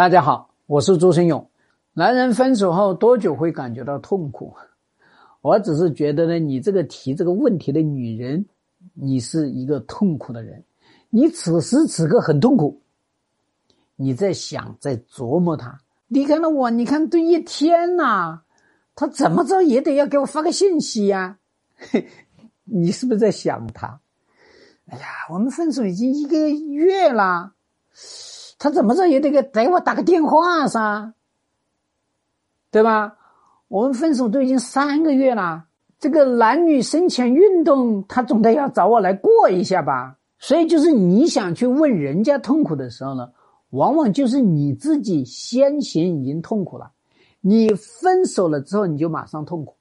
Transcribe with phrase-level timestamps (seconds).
[0.00, 1.46] 大家好，我是朱生勇。
[1.92, 4.54] 男人分手后多久会感觉到痛苦？
[5.42, 8.46] 我只是觉得呢，你这个提这个问题的女人，
[8.94, 10.64] 你是一个痛苦的人。
[11.10, 12.80] 你此时此刻很痛苦，
[13.94, 15.78] 你在想，在琢磨他
[16.08, 18.40] 离开了我，你看都一天呐，
[18.94, 21.36] 他怎么着也得要给我发个信息呀？
[22.64, 24.00] 你是不是在想他？
[24.86, 27.52] 哎呀，我们分手已经一个月了。
[28.60, 31.14] 他怎么着也得给给我打个电话噻，
[32.70, 33.16] 对吧？
[33.68, 35.64] 我们分手都已经三个月了，
[35.98, 40.18] 这个男女生前运动，他总得要找我来过一下吧？
[40.38, 43.30] 所以就是你想去问人家痛苦的时候呢，
[43.70, 46.92] 往往就是你自己先行已经痛苦了。
[47.40, 49.74] 你分手了之后，你就马上痛苦，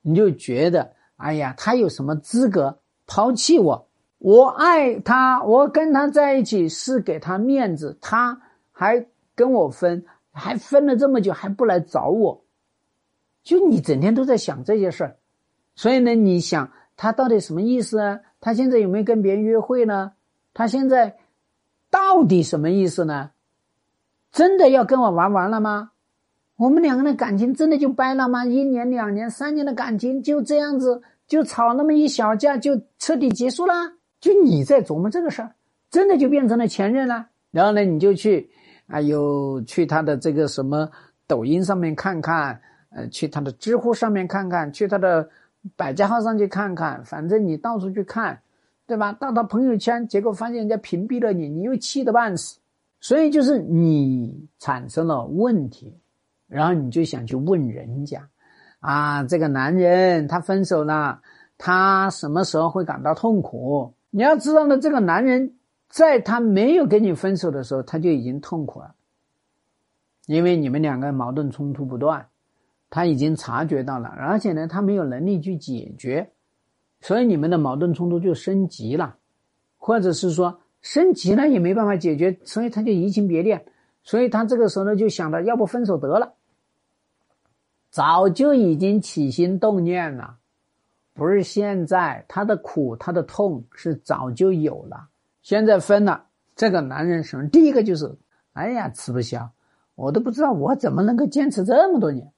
[0.00, 3.88] 你就觉得，哎呀，他有什么资格抛弃我？
[4.22, 8.40] 我爱他，我跟他在一起是给他面子，他
[8.70, 9.04] 还
[9.34, 12.44] 跟我分，还分了这么久还不来找我，
[13.42, 15.16] 就你整天都在想这些事儿，
[15.74, 18.20] 所以呢，你想他到底什么意思啊？
[18.40, 20.12] 他现在有没有跟别人约会呢？
[20.54, 21.16] 他现在
[21.90, 23.32] 到底什么意思呢？
[24.30, 25.90] 真的要跟我玩完了吗？
[26.56, 28.44] 我们两个人感情真的就掰了吗？
[28.44, 33.74] 一年、两年、三年的感情就这样子就吵那么一小架就彻底结束了？
[34.22, 35.52] 就你在琢磨这个事儿，
[35.90, 37.26] 真的就变成了前任了。
[37.50, 38.48] 然后呢，你就去，
[38.86, 40.88] 啊，有去他的这个什么
[41.26, 45.28] 抖音上面看看，呃，去他的知乎上面看看，去他的
[45.74, 48.40] 百家号上去看看，反正你到处去看，
[48.86, 49.12] 对吧？
[49.12, 52.60] 到他朋友圈，结果发现人家屏蔽了你，你又气得半死。
[53.00, 55.98] 所以就是你产生了问题，
[56.46, 58.28] 然后你就想去问人家，
[58.78, 61.20] 啊，这个男人他分手了，
[61.58, 63.92] 他什么时候会感到痛苦？
[64.14, 65.56] 你要知道呢，这个男人
[65.88, 68.94] 在他没有跟你分手的时候，他就已经痛苦了，
[70.26, 72.28] 因为你们两个矛盾冲突不断，
[72.90, 76.30] 他已经察觉到了，而且呢，他没有能力去解决，
[77.00, 79.16] 所以你们的矛盾冲突就升级了，
[79.78, 83.64] 或者是说升级了也没办法解决，所以他就移情别恋，
[84.04, 86.34] 所以他这个时候呢就想到要不分手得了，
[87.88, 90.36] 早就已经起心动念了。
[91.14, 95.08] 不是现在，他的苦，他的痛是早就有了。
[95.42, 96.24] 现在分了，
[96.56, 97.48] 这个男人什么？
[97.48, 98.16] 第一个就是，
[98.54, 99.50] 哎呀，吃不消，
[99.94, 102.32] 我都不知道我怎么能够坚持这么多年。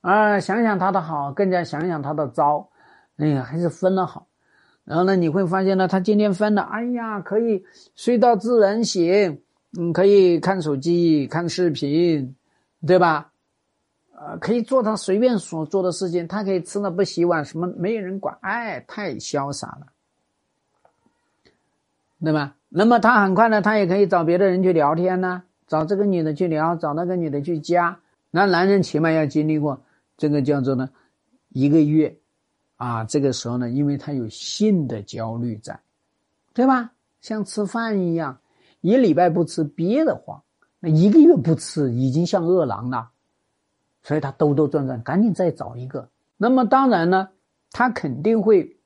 [0.00, 2.70] 啊，想想他的好，更加想想他的糟，
[3.16, 4.26] 哎呀，还是分了好。
[4.84, 9.40] 然后呢，你会发现呢，他今天分了，哎呀，可以睡到自然醒，
[9.78, 12.34] 嗯，可以看手机、看视频，
[12.86, 13.31] 对吧？
[14.24, 19.86] 呃，可以做他随便所做的事情，他可以吃了不洗碗，什么没有人管，哎，太潇洒了，
[22.22, 22.54] 对吧？
[22.68, 27.98] 那么他很快呢，他也可以找别的人去聊天呢，找这个女的去聊，找那个女的去加。
[28.30, 29.82] 那男人起码要经历过
[30.16, 30.88] 这个叫做呢
[31.48, 32.16] 一个月，
[32.76, 35.80] 啊，这个时候呢，因为他有性的焦虑在，
[36.54, 36.92] 对吧？
[37.20, 38.38] 像吃饭一样，
[38.82, 40.40] 一礼拜不吃憋得慌，
[40.78, 43.10] 那一个月不吃已经像饿狼了。
[44.02, 46.08] 所以他兜兜转转，赶紧再找一个。
[46.36, 47.28] 那么当然呢，
[47.70, 48.76] 他肯定会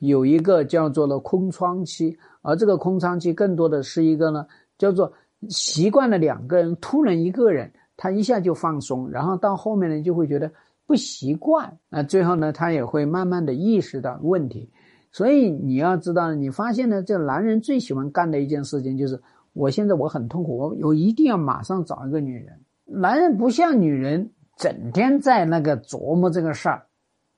[0.00, 5.10] 有一个叫做了空窗期，而这个空窗期更多的是一个呢，叫做
[5.48, 10.52] 习惯了两个人，突然一个人，他一下就放松，然后到后面呢就会觉得
[10.86, 14.70] 不习惯，那最后呢他也会慢慢的意识到问题。
[15.10, 19.18] 所以你要知道，你发现呢，这男人最喜欢干的一件事情就是，
[19.54, 22.60] 我现在我很痛苦，我我一定要马上找一个女人。
[22.84, 24.30] 男人不像女人。
[24.60, 26.86] 整天在那个琢磨这个事儿，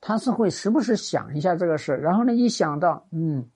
[0.00, 3.46] 他是会时不时想一下这个事，然后呢，一想到嗯，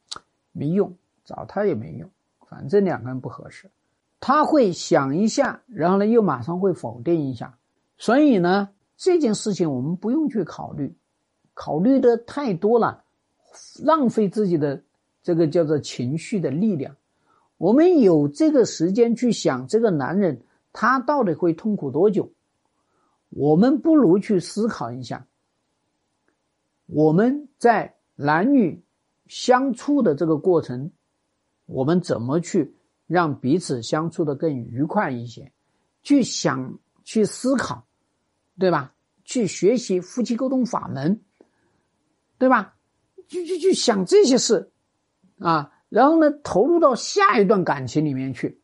[0.53, 2.09] 没用，找他也没用，
[2.49, 3.69] 反正两个人不合适，
[4.21, 7.59] 他会想一下，然后呢，又马上会否定一下，
[7.99, 10.95] 所以呢，这件事情我们不用去考虑，
[11.53, 13.03] 考虑的太多了，
[13.83, 14.81] 浪费自己的
[15.25, 16.95] 这个叫做情绪的力量。
[17.59, 20.41] 我们有这个时间去想这个男人
[20.73, 22.31] 他到底会痛苦多久。
[23.37, 25.27] 我们不如去思考一下，
[26.87, 28.83] 我们在男女
[29.27, 30.91] 相处的这个过程，
[31.67, 32.75] 我们怎么去
[33.07, 35.53] 让彼此相处的更愉快一些？
[36.03, 37.87] 去想，去思考，
[38.59, 38.95] 对吧？
[39.27, 41.21] 去学习夫妻沟通法门，
[42.39, 42.75] 对吧？
[43.29, 44.73] 去去去想这些事，
[45.41, 48.63] 啊，然后呢，投入到下一段感情里面去。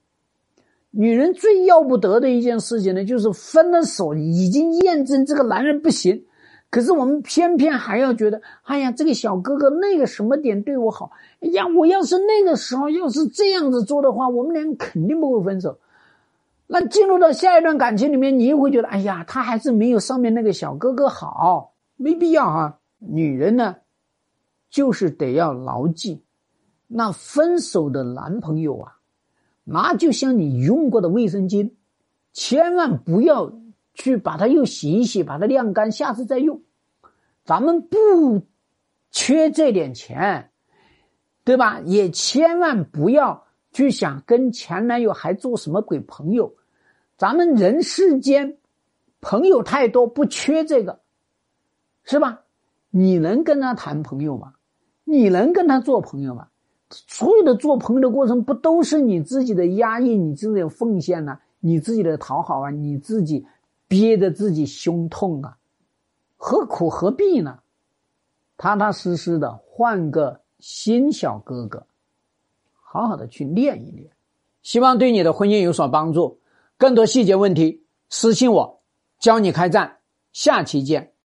[0.94, 6.24] 女人最要不得的一件事情呢，就是分了手，已经验证这个男人不行，
[6.70, 11.10] 可是我们偏偏还要觉得，哎呀，这个小哥哥那个什么点对我好，
[11.40, 15.78] 哎呀，我要是那个时候要是这样子做的话，我们俩肯定不会分手。
[16.66, 22.78] 那进入到下一段感情里面，你又会觉得，哎呀，他还是没有上面那个小哥哥好，没必要啊。
[22.98, 23.76] 女人呢，
[24.70, 26.22] 就是得要牢记，
[26.86, 28.92] 那分手的男朋友啊，
[29.64, 31.72] 那就像你用过的卫生巾，
[32.32, 33.52] 千万不要
[33.94, 36.62] 去把它又洗一洗，把它晾干，下次再用。
[37.44, 38.42] 咱们不
[39.10, 40.50] 缺这点钱，
[41.44, 41.80] 对吧？
[41.80, 46.54] 也千万不要去想跟前男友还做什么鬼朋友。
[47.16, 48.58] 咱们人世间
[49.20, 51.00] 朋友太多，不缺这个，
[52.04, 52.42] 是吧？
[52.90, 54.54] 你能跟他谈朋友吗？
[55.04, 56.48] 你能跟他做朋友吗？
[57.08, 61.38] 所有的做朋友的过程，不都是你自己的压抑、你自己的奉献呢？
[61.60, 62.70] 你自己的讨好啊？
[62.70, 63.46] 你自己
[63.88, 65.56] 憋着自己胸痛啊？
[66.36, 67.60] 何苦何必呢？
[68.56, 71.86] 踏踏实实的换个新小哥哥，
[72.74, 74.10] 好好的去练一练，
[74.62, 76.38] 希望对你的婚姻有所帮助。
[76.76, 78.80] 更多细节问题私信我，
[79.18, 79.98] 教你开战。
[80.32, 81.12] 下期见。